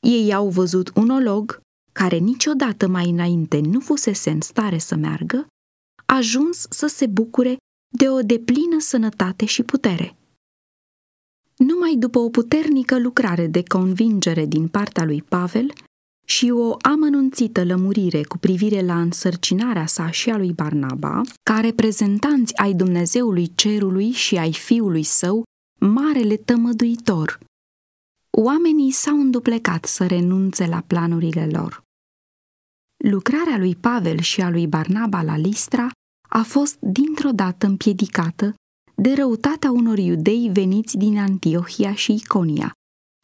Ei 0.00 0.34
au 0.34 0.48
văzut 0.48 0.90
un 0.94 1.08
olog 1.10 1.60
care 1.92 2.16
niciodată 2.16 2.88
mai 2.88 3.10
înainte 3.10 3.60
nu 3.60 3.80
fusese 3.80 4.30
în 4.30 4.40
stare 4.40 4.78
să 4.78 4.94
meargă, 4.94 5.46
ajuns 6.06 6.66
să 6.70 6.86
se 6.86 7.06
bucure 7.06 7.56
de 7.96 8.08
o 8.08 8.20
deplină 8.20 8.78
sănătate 8.78 9.44
și 9.44 9.62
putere. 9.62 10.16
Numai 11.86 12.00
după 12.00 12.18
o 12.18 12.28
puternică 12.28 12.98
lucrare 12.98 13.46
de 13.46 13.62
convingere 13.62 14.46
din 14.46 14.68
partea 14.68 15.04
lui 15.04 15.22
Pavel 15.22 15.72
și 16.24 16.50
o 16.50 16.76
amănunțită 16.80 17.64
lămurire 17.64 18.22
cu 18.22 18.38
privire 18.38 18.80
la 18.80 19.00
însărcinarea 19.00 19.86
sa 19.86 20.10
și 20.10 20.30
a 20.30 20.36
lui 20.36 20.52
Barnaba, 20.52 21.20
ca 21.42 21.60
reprezentanți 21.60 22.56
ai 22.56 22.74
Dumnezeului 22.74 23.52
Cerului 23.54 24.10
și 24.10 24.36
ai 24.36 24.52
Fiului 24.52 25.02
Său, 25.02 25.42
marele 25.80 26.36
tămăduitor, 26.36 27.38
oamenii 28.30 28.90
s-au 28.90 29.20
înduplecat 29.20 29.84
să 29.84 30.06
renunțe 30.06 30.66
la 30.66 30.82
planurile 30.86 31.46
lor. 31.52 31.82
Lucrarea 33.04 33.58
lui 33.58 33.76
Pavel 33.76 34.18
și 34.18 34.40
a 34.40 34.50
lui 34.50 34.66
Barnaba 34.66 35.22
la 35.22 35.36
Listra 35.36 35.90
a 36.28 36.42
fost 36.42 36.76
dintr-o 36.80 37.30
dată 37.30 37.66
împiedicată 37.66 38.54
de 38.96 39.12
răutatea 39.12 39.70
unor 39.70 39.98
iudei 39.98 40.50
veniți 40.52 40.96
din 40.96 41.18
Antiohia 41.18 41.94
și 41.94 42.12
Iconia, 42.12 42.72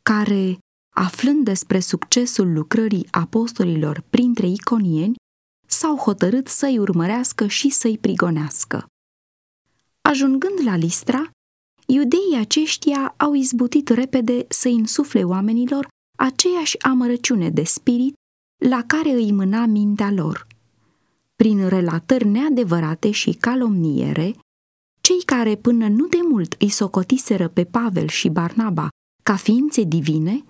care, 0.03 0.59
aflând 0.95 1.45
despre 1.45 1.81
succesul 1.81 2.53
lucrării 2.53 3.09
apostolilor 3.11 4.05
printre 4.11 4.47
iconieni, 4.47 5.15
s-au 5.67 5.97
hotărât 5.97 6.49
să-i 6.49 6.79
urmărească 6.79 7.47
și 7.47 7.69
să-i 7.69 7.99
prigonească. 7.99 8.87
Ajungând 10.03 10.59
la 10.65 10.77
Listra, 10.77 11.31
iudeii 11.87 12.37
aceștia 12.39 13.15
au 13.17 13.35
izbutit 13.35 13.89
repede 13.89 14.47
să 14.49 14.69
insufle 14.69 15.25
oamenilor 15.25 15.89
aceeași 16.19 16.83
amărăciune 16.83 17.51
de 17.51 17.63
spirit 17.63 18.15
la 18.65 18.83
care 18.87 19.11
îi 19.11 19.33
mâna 19.33 19.67
mintea 19.67 20.11
lor. 20.11 20.47
Prin 21.37 21.69
relatări 21.69 22.27
neadevărate 22.27 23.11
și 23.11 23.33
calomniere, 23.33 24.37
cei 25.03 25.23
care 25.25 25.57
până 25.57 25.89
nu 25.89 26.07
de 26.07 26.19
mult 26.29 26.55
îi 26.59 26.69
socotiseră 26.69 27.49
pe 27.49 27.65
Pavel 27.65 28.09
și 28.09 28.29
Barnaba 28.29 28.89
ca 29.23 29.37
ființe 29.37 29.83
divine, 29.83 30.45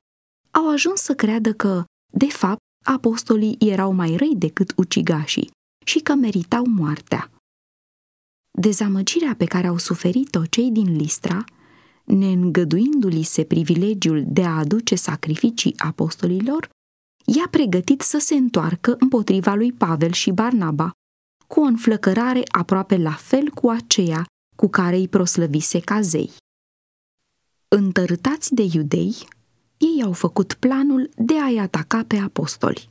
au 0.51 0.71
ajuns 0.71 1.01
să 1.01 1.15
creadă 1.15 1.53
că, 1.53 1.85
de 2.13 2.27
fapt, 2.27 2.61
apostolii 2.85 3.57
erau 3.59 3.93
mai 3.93 4.17
răi 4.17 4.35
decât 4.37 4.73
ucigașii 4.77 5.51
și 5.85 5.99
că 5.99 6.15
meritau 6.15 6.65
moartea. 6.67 7.31
Dezamăgirea 8.59 9.35
pe 9.35 9.45
care 9.45 9.67
au 9.67 9.79
suferit-o 9.79 10.47
cei 10.47 10.71
din 10.71 10.97
Listra, 10.97 11.45
neîngăduindu-li 12.05 13.23
se 13.23 13.45
privilegiul 13.45 14.25
de 14.27 14.45
a 14.45 14.59
aduce 14.59 14.95
sacrificii 14.95 15.75
apostolilor, 15.79 16.69
i-a 17.25 17.49
pregătit 17.51 18.01
să 18.01 18.19
se 18.19 18.35
întoarcă 18.35 18.97
împotriva 18.99 19.55
lui 19.55 19.73
Pavel 19.73 20.13
și 20.13 20.31
Barnaba, 20.31 20.91
cu 21.47 21.61
o 21.61 21.65
înflăcărare 21.65 22.43
aproape 22.51 22.97
la 22.97 23.13
fel 23.13 23.49
cu 23.51 23.69
aceea 23.69 24.27
cu 24.57 24.69
care 24.69 24.97
îi 24.97 25.09
proslăvise 25.09 25.81
ca 25.81 26.01
zei. 26.01 26.31
Întărâtați 27.69 28.55
de 28.55 28.63
iudei, 28.73 29.15
ei 29.77 30.03
au 30.03 30.13
făcut 30.13 30.55
planul 30.55 31.11
de 31.17 31.41
a-i 31.41 31.59
ataca 31.59 32.05
pe 32.05 32.17
apostoli. 32.17 32.89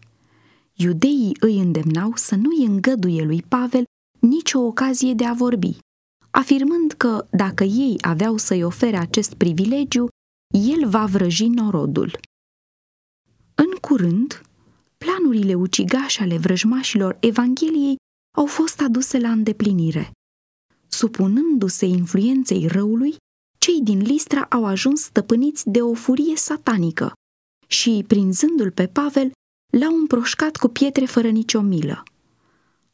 Iudeii 0.74 1.38
îi 1.40 1.60
îndemnau 1.60 2.12
să 2.16 2.36
nu-i 2.36 2.66
îngăduie 2.66 3.24
lui 3.24 3.42
Pavel 3.42 3.84
nicio 4.20 4.60
ocazie 4.60 5.14
de 5.14 5.26
a 5.26 5.34
vorbi, 5.34 5.78
afirmând 6.32 6.92
că, 6.92 7.28
dacă 7.30 7.64
ei 7.64 7.96
aveau 8.02 8.38
să-i 8.38 8.64
ofere 8.64 8.98
acest 8.98 9.34
privilegiu, 9.34 10.08
el 10.48 10.90
va 10.90 11.06
vrăji 11.06 11.48
norodul. 11.48 12.20
În 13.56 13.70
curând, 13.82 14.42
planurile 14.98 15.54
ucigașe 15.54 16.22
ale 16.22 16.38
vrăjmașilor 16.38 17.18
Evangheliei 17.20 17.96
au 18.38 18.46
fost 18.46 18.82
aduse 18.82 19.20
la 19.20 19.32
îndeplinire. 19.32 20.12
Supunându-se 21.02 21.86
influenței 21.86 22.68
răului, 22.68 23.16
cei 23.58 23.82
din 23.82 24.02
Listra 24.02 24.42
au 24.50 24.66
ajuns 24.66 25.02
stăpâniți 25.02 25.70
de 25.70 25.82
o 25.82 25.94
furie 25.94 26.36
satanică 26.36 27.14
și, 27.68 28.04
prinzându-l 28.08 28.72
pe 28.72 28.88
Pavel, 28.88 29.32
l-au 29.78 29.96
împroșcat 29.96 30.58
cu 30.58 30.68
pietre 30.68 31.06
fără 31.06 31.30
nicio 31.30 31.62
milă. 31.62 32.04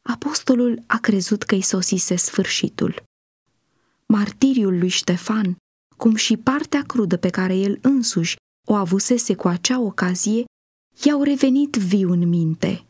Apostolul 0.02 0.82
a 0.86 0.98
crezut 0.98 1.42
că-i 1.42 1.60
sosise 1.60 2.16
sfârșitul. 2.16 3.02
Martiriul 4.06 4.78
lui 4.78 4.88
Ștefan, 4.88 5.56
cum 5.96 6.14
și 6.14 6.36
partea 6.36 6.82
crudă 6.82 7.16
pe 7.16 7.30
care 7.30 7.56
el 7.56 7.78
însuși 7.82 8.36
o 8.66 8.74
avusese 8.74 9.34
cu 9.34 9.48
acea 9.48 9.80
ocazie, 9.80 10.44
i-au 11.04 11.22
revenit 11.22 11.74
viu 11.76 12.10
în 12.10 12.28
minte. 12.28 12.84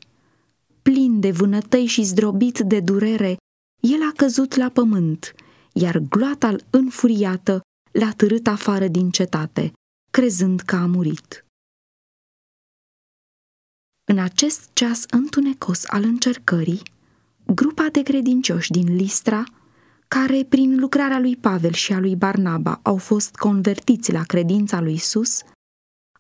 Plin 0.83 1.21
de 1.21 1.31
vânătăi 1.31 1.87
și 1.87 2.03
zdrobit 2.03 2.59
de 2.59 2.81
durere, 2.81 3.37
el 3.81 4.03
a 4.03 4.13
căzut 4.17 4.55
la 4.55 4.69
pământ, 4.69 5.35
iar 5.73 5.99
gloata 5.99 6.57
înfuriată 6.71 7.61
l-a 7.93 8.13
târât 8.13 8.47
afară 8.47 8.89
din 8.89 9.11
cetate, 9.11 9.73
crezând 10.11 10.61
că 10.61 10.77
a 10.77 10.87
murit. 10.87 11.45
În 14.05 14.19
acest 14.19 14.71
ceas 14.73 15.05
întunecos 15.11 15.85
al 15.87 16.03
încercării, 16.03 16.83
grupa 17.47 17.87
de 17.93 18.03
credincioși 18.03 18.71
din 18.71 18.97
Listra, 18.97 19.45
care 20.09 20.45
prin 20.45 20.79
lucrarea 20.79 21.19
lui 21.19 21.37
Pavel 21.37 21.73
și 21.73 21.93
a 21.93 21.99
lui 21.99 22.17
Barnaba 22.17 22.81
au 22.83 22.97
fost 22.97 23.35
convertiți 23.35 24.13
la 24.13 24.23
credința 24.23 24.81
lui 24.81 24.93
Isus, 24.93 25.43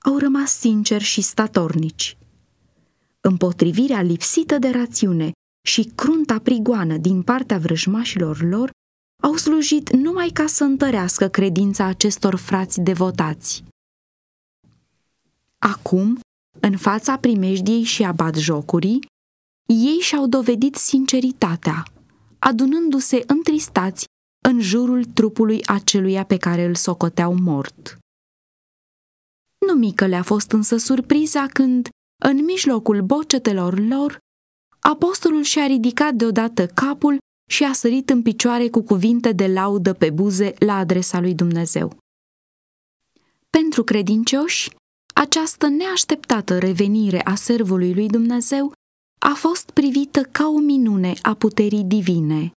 au 0.00 0.18
rămas 0.18 0.58
sinceri 0.58 1.04
și 1.04 1.20
statornici. 1.20 2.16
Împotrivirea 3.20 4.02
lipsită 4.02 4.58
de 4.58 4.68
rațiune 4.68 5.32
și 5.68 5.92
crunta 5.94 6.38
prigoană 6.38 6.96
din 6.96 7.22
partea 7.22 7.58
vrăjmașilor 7.58 8.42
lor 8.42 8.70
au 9.22 9.34
slujit 9.36 9.90
numai 9.90 10.28
ca 10.28 10.46
să 10.46 10.64
întărească 10.64 11.28
credința 11.28 11.84
acestor 11.84 12.34
frați 12.34 12.80
devotați. 12.80 13.64
Acum, 15.58 16.20
în 16.60 16.76
fața 16.76 17.18
primejdiei 17.18 17.82
și 17.82 18.04
a 18.04 18.12
batjocurii, 18.12 19.06
ei 19.66 19.98
și-au 20.00 20.26
dovedit 20.26 20.74
sinceritatea, 20.74 21.82
adunându-se 22.38 23.22
întristați 23.26 24.04
în 24.44 24.60
jurul 24.60 25.04
trupului 25.04 25.64
aceluia 25.66 26.24
pe 26.24 26.36
care 26.36 26.64
îl 26.64 26.74
socoteau 26.74 27.34
mort. 27.34 27.98
Nu 29.66 29.74
mică 29.74 30.06
le-a 30.06 30.22
fost 30.22 30.50
însă 30.52 30.76
surpriza 30.76 31.46
când, 31.46 31.88
în 32.24 32.44
mijlocul 32.44 33.02
bocetelor 33.02 33.78
lor, 33.78 34.18
apostolul 34.90 35.42
și-a 35.42 35.66
ridicat 35.66 36.14
deodată 36.14 36.66
capul 36.66 37.18
și 37.50 37.64
a 37.64 37.72
sărit 37.72 38.10
în 38.10 38.22
picioare 38.22 38.68
cu 38.68 38.82
cuvinte 38.82 39.32
de 39.32 39.46
laudă 39.46 39.92
pe 39.92 40.10
buze 40.10 40.54
la 40.58 40.76
adresa 40.76 41.20
lui 41.20 41.34
Dumnezeu. 41.34 41.96
Pentru 43.50 43.84
credincioși, 43.84 44.70
această 45.14 45.66
neașteptată 45.66 46.58
revenire 46.58 47.24
a 47.24 47.34
servului 47.34 47.94
lui 47.94 48.06
Dumnezeu 48.06 48.72
a 49.18 49.34
fost 49.34 49.70
privită 49.70 50.22
ca 50.22 50.46
o 50.46 50.58
minune 50.58 51.12
a 51.22 51.34
puterii 51.34 51.84
divine 51.84 52.52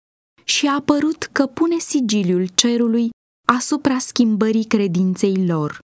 și 0.45 0.67
a 0.67 0.75
apărut 0.75 1.23
că 1.33 1.47
pune 1.47 1.79
sigiliul 1.79 2.47
cerului 2.55 3.11
asupra 3.47 3.99
schimbării 3.99 4.65
credinței 4.65 5.47
lor. 5.47 5.79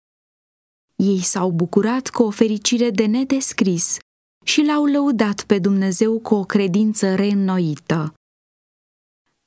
Ei 0.95 1.21
s-au 1.21 1.51
bucurat 1.51 2.09
cu 2.09 2.23
o 2.23 2.29
fericire 2.29 2.89
de 2.89 3.05
nedescris 3.05 3.97
și 4.43 4.63
l-au 4.65 4.85
lăudat 4.85 5.43
pe 5.43 5.59
Dumnezeu 5.59 6.19
cu 6.19 6.35
o 6.35 6.43
credință 6.43 7.15
reînnoită. 7.15 8.13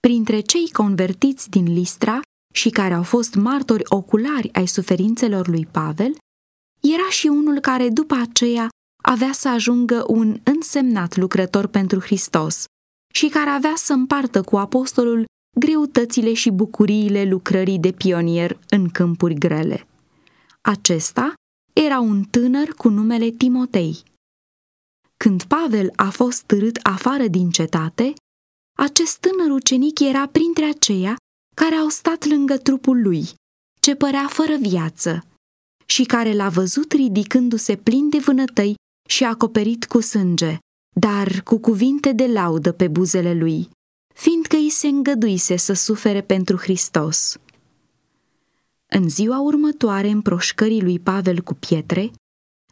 Printre 0.00 0.40
cei 0.40 0.70
convertiți 0.72 1.50
din 1.50 1.72
Listra 1.72 2.20
și 2.54 2.70
care 2.70 2.94
au 2.94 3.02
fost 3.02 3.34
martori 3.34 3.82
oculari 3.86 4.52
ai 4.52 4.66
suferințelor 4.66 5.48
lui 5.48 5.66
Pavel, 5.66 6.16
era 6.80 7.08
și 7.10 7.26
unul 7.26 7.60
care 7.60 7.88
după 7.88 8.14
aceea 8.14 8.68
avea 9.02 9.32
să 9.32 9.48
ajungă 9.48 10.04
un 10.06 10.40
însemnat 10.42 11.16
lucrător 11.16 11.66
pentru 11.66 12.00
Hristos 12.00 12.64
și 13.14 13.28
care 13.28 13.50
avea 13.50 13.72
să 13.76 13.92
împartă 13.92 14.42
cu 14.42 14.56
apostolul 14.56 15.24
greutățile 15.58 16.32
și 16.32 16.50
bucuriile 16.50 17.24
lucrării 17.24 17.78
de 17.78 17.92
pionier 17.92 18.58
în 18.68 18.88
câmpuri 18.88 19.34
grele. 19.34 19.86
Acesta 20.60 21.32
era 21.72 22.00
un 22.00 22.22
tânăr 22.22 22.68
cu 22.68 22.88
numele 22.88 23.30
Timotei. 23.30 24.02
Când 25.16 25.42
Pavel 25.42 25.92
a 25.96 26.10
fost 26.10 26.42
târât 26.42 26.78
afară 26.82 27.26
din 27.26 27.50
cetate, 27.50 28.14
acest 28.78 29.18
tânăr 29.18 29.50
ucenic 29.50 30.00
era 30.00 30.26
printre 30.28 30.64
aceia 30.64 31.16
care 31.54 31.74
au 31.74 31.88
stat 31.88 32.24
lângă 32.24 32.56
trupul 32.56 33.02
lui, 33.02 33.28
ce 33.80 33.94
părea 33.94 34.26
fără 34.28 34.56
viață, 34.56 35.26
și 35.86 36.04
care 36.04 36.32
l-a 36.32 36.48
văzut 36.48 36.92
ridicându-se 36.92 37.76
plin 37.76 38.08
de 38.08 38.18
vânătăi 38.18 38.74
și 39.08 39.24
acoperit 39.24 39.86
cu 39.86 40.00
sânge, 40.00 40.58
dar 40.94 41.42
cu 41.42 41.58
cuvinte 41.58 42.12
de 42.12 42.26
laudă 42.26 42.72
pe 42.72 42.88
buzele 42.88 43.34
lui, 43.34 43.68
fiindcă 44.14 44.56
îi 44.56 44.70
se 44.70 44.86
îngăduise 44.86 45.56
să 45.56 45.72
sufere 45.72 46.22
pentru 46.22 46.56
Hristos. 46.56 47.36
În 48.86 49.08
ziua 49.08 49.40
următoare 49.40 50.08
împroșcării 50.08 50.82
lui 50.82 50.98
Pavel 50.98 51.40
cu 51.40 51.54
pietre, 51.54 52.10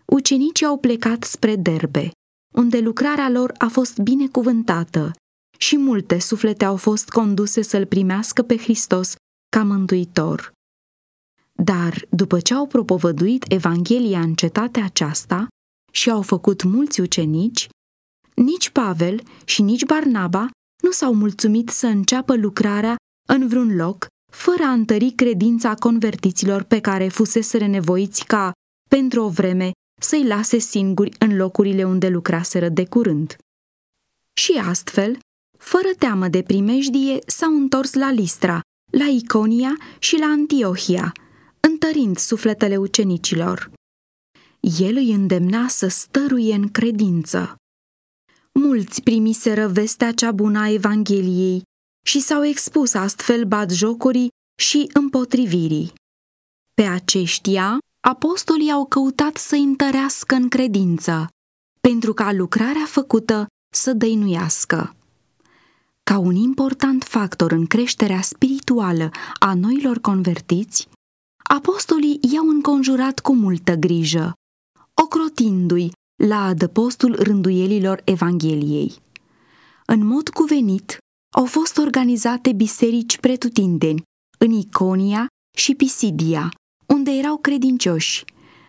ucenicii 0.05 0.67
au 0.67 0.79
plecat 0.79 1.23
spre 1.23 1.57
Derbe, 1.57 2.11
unde 2.55 2.81
lucrarea 2.81 3.29
lor 3.29 3.53
a 3.59 3.67
fost 3.67 3.99
binecuvântată 3.99 5.11
și 5.59 5.77
multe 5.77 6.19
suflete 6.19 6.65
au 6.65 6.77
fost 6.77 7.09
conduse 7.09 7.63
să-L 7.63 7.87
primească 7.87 8.43
pe 8.43 8.57
Hristos 8.57 9.15
ca 9.49 9.63
mântuitor. 9.63 10.53
Dar, 11.53 12.07
după 12.11 12.41
ce 12.41 12.55
au 12.55 12.67
propovăduit 12.67 13.45
Evanghelia 13.49 14.21
în 14.21 14.35
cetatea 14.35 14.85
aceasta 14.85 15.47
și 15.93 16.11
au 16.11 16.23
făcut 16.23 16.63
mulți 16.63 17.01
ucenici, 17.01 17.69
nici 18.35 18.71
Pavel 18.71 19.23
și 19.45 19.63
nici 19.63 19.85
Barnaba 19.85 20.51
nu 20.83 20.91
s-au 20.91 21.15
mulțumit 21.15 21.69
să 21.69 21.87
înceapă 21.87 22.37
lucrarea 22.37 22.97
în 23.29 23.49
vreun 23.49 23.77
loc, 23.77 24.07
fără 24.33 24.63
a 24.63 24.73
întări 24.73 25.11
credința 25.11 25.75
convertiților 25.75 26.63
pe 26.63 26.81
care 26.81 27.09
fusese 27.09 27.67
nevoiți 27.67 28.25
ca, 28.25 28.53
pentru 28.89 29.23
o 29.23 29.29
vreme, 29.29 29.71
să-i 30.05 30.27
lase 30.27 30.59
singuri 30.59 31.17
în 31.19 31.37
locurile 31.37 31.85
unde 31.85 32.09
lucraseră 32.09 32.69
de 32.69 32.87
curând. 32.87 33.37
Și 34.33 34.53
astfel, 34.53 35.19
fără 35.59 35.89
teamă 35.99 36.29
de 36.29 36.43
primejdie, 36.43 37.19
s-au 37.27 37.55
întors 37.55 37.93
la 37.93 38.11
Listra, 38.11 38.61
la 38.93 39.05
Iconia 39.05 39.77
și 39.99 40.17
la 40.17 40.27
Antiohia, 40.27 41.13
întărind 41.61 42.17
sufletele 42.19 42.77
ucenicilor. 42.77 43.71
El 44.79 44.97
îi 44.97 45.13
îndemna 45.13 45.69
să 45.69 45.87
stăruie 45.87 46.55
în 46.55 46.71
credință. 46.71 47.57
Mulți 48.53 49.03
primiseră 49.03 49.69
vestea 49.69 50.13
cea 50.13 50.33
bună 50.33 50.59
a 50.59 50.71
Evangheliei 50.71 51.63
și 52.07 52.21
s-au 52.21 52.45
expus 52.45 52.95
astfel 52.95 53.49
jocurii 53.71 54.29
și 54.63 54.91
împotrivirii. 54.93 55.93
Pe 56.75 56.83
aceștia, 56.83 57.79
apostolii 58.07 58.71
au 58.71 58.87
căutat 58.87 59.37
să 59.37 59.55
întărească 59.55 60.35
în 60.35 60.49
credință, 60.49 61.27
pentru 61.81 62.13
ca 62.15 62.33
lucrarea 62.33 62.85
făcută 62.87 63.47
să 63.75 63.93
dăinuiască. 63.93 64.95
Ca 66.03 66.19
un 66.19 66.35
important 66.35 67.03
factor 67.03 67.53
în 67.53 67.67
creșterea 67.67 68.21
spirituală 68.21 69.11
a 69.39 69.55
noilor 69.55 69.99
convertiți, 69.99 70.89
apostolii 71.49 72.21
i-au 72.33 72.49
înconjurat 72.49 73.21
cu 73.21 73.35
multă 73.35 73.75
grijă, 73.75 74.33
ocrotindu-i 75.03 75.93
la 76.23 76.45
adăpostul 76.45 77.23
rânduielilor 77.23 78.03
Evangheliei. 78.05 78.95
În 79.87 80.07
mod 80.07 80.29
cuvenit, 80.29 80.99
au 81.37 81.45
fost 81.45 81.79
organizate 81.79 82.53
biserici 82.53 83.19
pretutindeni 83.19 84.03
în 84.39 84.51
Iconia 84.51 85.27
și 85.57 85.75
Pisidia, 85.75 86.51
unde 86.95 87.11
erau 87.11 87.37
credincioși. 87.37 88.25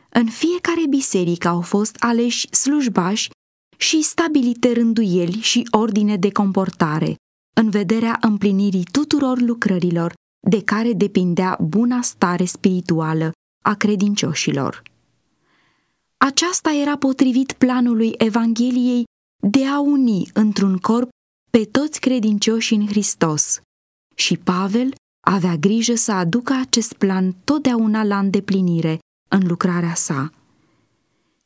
În 0.10 0.26
fiecare 0.26 0.88
biserică 0.90 1.48
au 1.48 1.62
fost 1.62 1.96
aleși 2.00 2.56
slujbași 2.56 3.30
și 3.78 4.02
stabilite 4.02 4.72
rânduieli 4.72 5.40
și 5.40 5.68
ordine 5.72 6.18
de 6.18 6.32
comportare, 6.32 7.16
în 7.56 7.70
vederea 7.70 8.18
împlinirii 8.22 8.88
tuturor 8.92 9.40
lucrărilor 9.40 10.14
de 10.48 10.64
care 10.64 10.94
depindea 10.94 11.58
buna 11.62 12.02
stare 12.02 12.46
spirituală 12.46 13.32
a 13.64 13.74
credincioșilor. 13.74 14.82
Aceasta 16.18 16.72
era 16.72 16.98
potrivit 16.98 17.54
planului 17.54 18.14
Evangheliei 18.18 19.04
de 19.48 19.66
a 19.66 19.80
uni 19.80 20.30
într-un 20.34 20.78
corp 20.78 21.10
pe 21.52 21.66
toți 21.66 22.00
credincioșii 22.00 22.78
în 22.78 22.88
Hristos. 22.88 23.60
Și 24.16 24.38
Pavel 24.38 24.94
avea 25.26 25.56
grijă 25.56 25.96
să 25.96 26.12
aducă 26.12 26.54
acest 26.54 26.94
plan 26.94 27.36
totdeauna 27.44 28.04
la 28.04 28.20
îndeplinire 28.20 29.00
în 29.30 29.48
lucrarea 29.48 29.94
sa. 29.94 30.34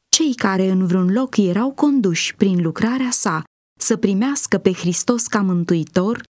Cei 0.09 0.35
care 0.35 0.69
în 0.69 0.85
vreun 0.85 1.11
loc 1.11 1.37
erau 1.37 1.71
conduși 1.71 2.35
prin 2.35 2.61
lucrarea 2.61 3.11
sa 3.11 3.43
să 3.79 3.97
primească 3.97 4.57
pe 4.57 4.73
Hristos 4.73 5.27
ca 5.27 5.41
mântuitor, 5.41 6.23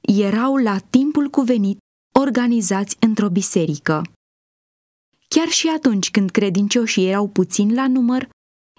erau 0.00 0.56
la 0.56 0.78
timpul 0.78 1.28
cuvenit 1.28 1.78
organizați 2.18 2.96
într-o 3.00 3.28
biserică. 3.28 4.02
Chiar 5.28 5.48
și 5.48 5.68
atunci 5.68 6.10
când 6.10 6.30
credincioșii 6.30 7.08
erau 7.08 7.28
puțini 7.28 7.74
la 7.74 7.88
număr, 7.88 8.28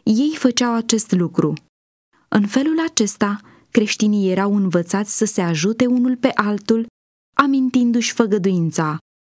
ei 0.03 0.35
făceau 0.35 0.73
acest 0.73 1.11
lucru. 1.11 1.53
În 2.27 2.47
felul 2.47 2.79
acesta, 2.79 3.41
creștinii 3.71 4.31
erau 4.31 4.55
învățați 4.55 5.17
să 5.17 5.25
se 5.25 5.41
ajute 5.41 5.85
unul 5.85 6.17
pe 6.17 6.31
altul, 6.33 6.85
amintindu-și 7.43 8.13
făgăduința, 8.13 8.97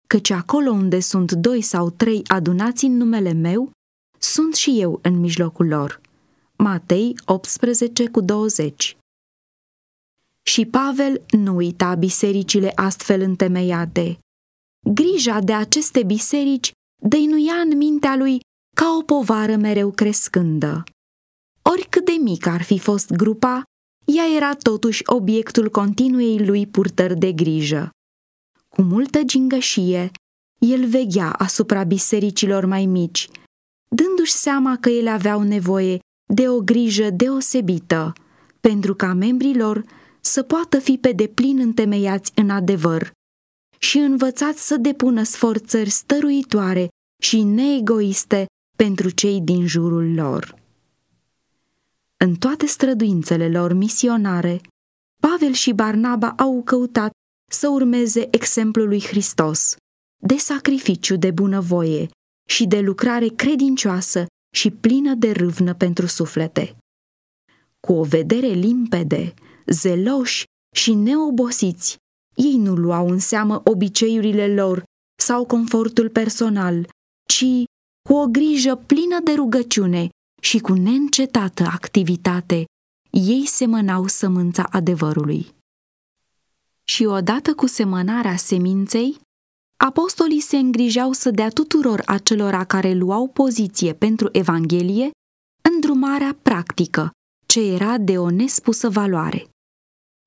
căci 0.07 0.29
acolo 0.29 0.71
unde 0.71 0.99
sunt 0.99 1.31
doi 1.31 1.62
sau 1.62 1.89
trei 1.89 2.21
adunați 2.27 2.85
în 2.85 2.97
numele 2.97 3.31
meu, 3.31 3.71
sunt 4.17 4.55
și 4.55 4.81
eu 4.81 4.99
în 5.01 5.19
mijlocul 5.19 5.67
lor. 5.67 6.01
Matei 6.55 7.15
18 7.25 8.09
cu 8.09 8.21
20 8.21 8.97
Și 10.43 10.65
Pavel 10.65 11.25
nu 11.31 11.55
uita 11.55 11.95
bisericile 11.95 12.71
astfel 12.75 13.21
întemeiate. 13.21 14.17
Grija 14.93 15.39
de 15.39 15.53
aceste 15.53 16.03
biserici 16.03 16.71
dăinuia 17.01 17.53
în 17.53 17.77
mintea 17.77 18.15
lui 18.15 18.39
ca 18.75 18.95
o 18.99 19.03
povară 19.03 19.55
mereu 19.55 19.91
crescândă. 19.91 20.83
Oricât 21.62 22.05
de 22.05 22.15
mic 22.21 22.45
ar 22.45 22.62
fi 22.62 22.79
fost 22.79 23.12
grupa, 23.12 23.63
ea 24.15 24.35
era 24.35 24.55
totuși 24.55 25.01
obiectul 25.05 25.69
continuei 25.69 26.45
lui 26.45 26.67
purtări 26.67 27.17
de 27.17 27.31
grijă. 27.31 27.89
Cu 28.67 28.81
multă 28.81 29.23
gingășie, 29.23 30.11
el 30.59 30.87
veghea 30.87 31.31
asupra 31.31 31.83
bisericilor 31.83 32.65
mai 32.65 32.85
mici, 32.85 33.27
dându-și 33.95 34.31
seama 34.31 34.77
că 34.77 34.89
ele 34.89 35.09
aveau 35.09 35.41
nevoie 35.41 35.99
de 36.33 36.49
o 36.49 36.59
grijă 36.59 37.09
deosebită, 37.09 38.13
pentru 38.59 38.95
ca 38.95 39.13
membrii 39.13 39.57
lor 39.57 39.83
să 40.21 40.43
poată 40.43 40.79
fi 40.79 40.97
pe 40.97 41.11
deplin 41.11 41.59
întemeiați 41.59 42.31
în 42.35 42.49
adevăr 42.49 43.11
și 43.77 43.97
învățați 43.97 44.67
să 44.67 44.77
depună 44.77 45.23
sforțări 45.23 45.89
stăruitoare 45.89 46.87
și 47.23 47.43
neegoiste 47.43 48.45
pentru 48.77 49.09
cei 49.09 49.41
din 49.41 49.67
jurul 49.67 50.13
lor. 50.13 50.58
În 52.25 52.36
toate 52.36 52.65
străduințele 52.65 53.49
lor 53.49 53.73
misionare, 53.73 54.62
Pavel 55.21 55.51
și 55.51 55.73
Barnaba 55.73 56.29
au 56.38 56.63
căutat 56.63 57.12
să 57.51 57.67
urmeze 57.67 58.27
exemplul 58.32 58.88
lui 58.88 59.01
Hristos, 59.01 59.75
de 60.23 60.36
sacrificiu 60.38 61.15
de 61.15 61.32
bunăvoie 61.32 62.08
și 62.49 62.67
de 62.67 62.79
lucrare 62.79 63.27
credincioasă 63.27 64.25
și 64.55 64.71
plină 64.71 65.13
de 65.13 65.32
râvnă 65.32 65.73
pentru 65.73 66.05
suflete. 66.05 66.77
Cu 67.79 67.93
o 67.93 68.03
vedere 68.03 68.47
limpede, 68.47 69.34
zeloși 69.65 70.43
și 70.75 70.93
neobosiți, 70.93 71.97
ei 72.36 72.58
nu 72.58 72.75
luau 72.75 73.10
în 73.10 73.19
seamă 73.19 73.62
obiceiurile 73.63 74.53
lor 74.53 74.84
sau 75.19 75.45
confortul 75.45 76.10
personal, 76.10 76.89
ci 77.27 77.45
cu 78.10 78.13
o 78.13 78.27
grijă 78.27 78.75
plină 78.75 79.19
de 79.23 79.34
rugăciune 79.34 80.10
și 80.39 80.60
cu 80.60 80.73
neîncetată 80.73 81.63
activitate, 81.63 82.65
ei 83.10 83.45
semănau 83.45 84.08
sămânța 84.08 84.63
adevărului. 84.63 85.47
Și 86.84 87.04
odată 87.06 87.54
cu 87.54 87.65
semănarea 87.65 88.36
seminței, 88.36 89.17
apostolii 89.78 90.39
se 90.39 90.58
îngrijeau 90.58 91.12
să 91.12 91.32
dea 91.32 91.49
tuturor 91.49 92.02
acelora 92.06 92.63
care 92.63 92.93
luau 92.93 93.28
poziție 93.28 93.93
pentru 93.93 94.30
Evanghelie 94.32 95.12
îndrumarea 95.62 96.38
practică, 96.41 97.12
ce 97.45 97.62
era 97.62 97.97
de 97.97 98.17
o 98.17 98.30
nespusă 98.30 98.89
valoare. 98.89 99.49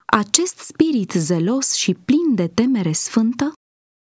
Acest 0.07 0.59
spirit 0.59 1.12
zelos 1.12 1.72
și 1.75 1.94
plin 1.94 2.35
de 2.35 2.48
temere 2.48 2.92
sfântă 2.92 3.53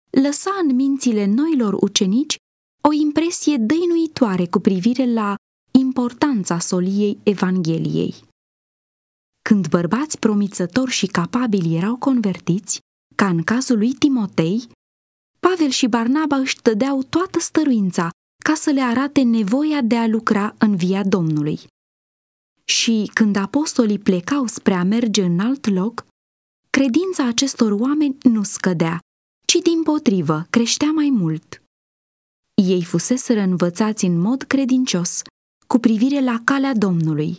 lăsa 0.09 0.51
în 0.61 0.75
mințile 0.75 1.25
noilor 1.25 1.73
ucenici 1.73 2.35
o 2.81 2.91
impresie 2.91 3.57
dăinuitoare 3.57 4.47
cu 4.47 4.59
privire 4.59 5.13
la 5.13 5.35
importanța 5.99 6.59
soliei 6.59 7.19
Evangheliei. 7.23 8.15
Când 9.41 9.67
bărbați 9.67 10.19
promițători 10.19 10.91
și 10.91 11.05
capabili 11.07 11.75
erau 11.75 11.97
convertiți, 11.97 12.79
ca 13.15 13.27
în 13.27 13.43
cazul 13.43 13.77
lui 13.77 13.93
Timotei, 13.93 14.67
Pavel 15.39 15.69
și 15.69 15.87
Barnaba 15.87 16.35
își 16.35 16.61
tădeau 16.61 17.03
toată 17.03 17.39
stăruința 17.39 18.09
ca 18.43 18.53
să 18.53 18.69
le 18.69 18.81
arate 18.81 19.21
nevoia 19.21 19.81
de 19.81 19.97
a 19.97 20.07
lucra 20.07 20.55
în 20.57 20.75
via 20.75 21.03
Domnului. 21.03 21.59
Și 22.65 23.11
când 23.13 23.35
apostolii 23.35 23.99
plecau 23.99 24.45
spre 24.45 24.73
a 24.73 24.83
merge 24.83 25.23
în 25.23 25.39
alt 25.39 25.67
loc, 25.67 26.05
credința 26.69 27.27
acestor 27.27 27.71
oameni 27.71 28.17
nu 28.21 28.43
scădea, 28.43 28.99
ci 29.47 29.55
din 29.63 29.83
potrivă 29.83 30.47
creștea 30.49 30.91
mai 30.91 31.09
mult. 31.09 31.61
Ei 32.53 32.83
fuseseră 32.83 33.39
învățați 33.39 34.05
în 34.05 34.19
mod 34.19 34.41
credincios 34.41 35.21
cu 35.73 35.79
privire 35.79 36.19
la 36.23 36.41
calea 36.43 36.73
Domnului 36.73 37.35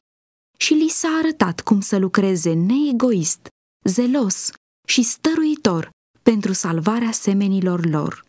și 0.59 0.75
li 0.75 0.88
s-a 0.88 1.09
arătat 1.09 1.61
cum 1.61 1.81
să 1.81 1.99
lucreze 1.99 2.53
neegoist, 2.53 3.49
zelos 3.85 4.51
și 4.87 5.03
stăruitor 5.03 5.90
pentru 6.23 6.53
salvarea 6.53 7.11
semenilor 7.11 7.87
lor. 7.87 8.25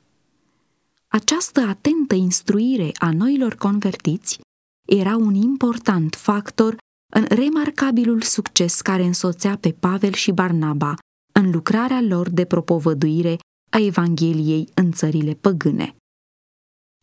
Această 1.07 1.59
atentă 1.59 2.15
instruire 2.15 2.91
a 2.99 3.11
noilor 3.11 3.55
convertiți 3.55 4.39
era 4.87 5.15
un 5.15 5.35
important 5.35 6.15
factor 6.15 6.77
în 7.13 7.25
remarcabilul 7.29 8.21
succes 8.21 8.81
care 8.81 9.03
însoțea 9.03 9.57
pe 9.57 9.71
Pavel 9.71 10.13
și 10.13 10.31
Barnaba 10.31 10.95
în 11.31 11.51
lucrarea 11.51 12.01
lor 12.01 12.29
de 12.29 12.45
propovăduire 12.45 13.37
a 13.69 13.77
Evangheliei 13.77 14.69
în 14.73 14.91
țările 14.91 15.33
păgâne. 15.33 15.95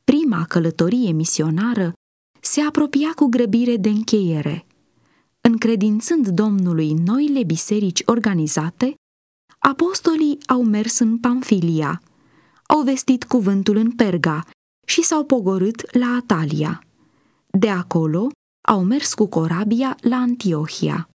Prima 0.05 0.45
călătorie 0.45 1.13
misionară 1.13 1.93
se 2.59 2.65
apropia 2.65 3.13
cu 3.15 3.27
grăbire 3.27 3.77
de 3.77 3.89
încheiere. 3.89 4.67
Încredințând 5.41 6.29
Domnului 6.29 6.93
noile 6.93 7.45
biserici 7.45 8.03
organizate, 8.07 8.95
apostolii 9.59 10.39
au 10.47 10.63
mers 10.63 10.99
în 10.99 11.19
Pamfilia, 11.19 12.03
au 12.67 12.83
vestit 12.83 13.25
cuvântul 13.25 13.77
în 13.77 13.91
Perga 13.91 14.45
și 14.87 15.03
s-au 15.03 15.25
pogorât 15.25 15.97
la 15.99 16.07
Atalia. 16.07 16.83
De 17.47 17.69
acolo 17.69 18.27
au 18.69 18.83
mers 18.83 19.15
cu 19.15 19.27
corabia 19.27 19.97
la 20.01 20.17
Antiohia. 20.17 21.09